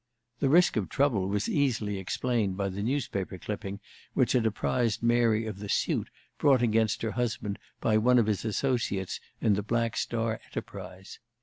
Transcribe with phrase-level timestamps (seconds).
[0.39, 3.79] The "risk of trouble" was easily explained by the newspaper clipping
[4.15, 6.07] which had apprised Mary of the suit
[6.39, 11.19] brought against her husband by one of his associates in the Blue Star enterprise.